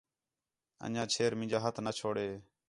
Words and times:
انڄیاں 0.85 1.07
چھیر 1.13 1.31
مینجا 1.39 1.59
ہتھ 1.63 1.79
نہ 1.85 1.91
چھوڑے 1.99 2.27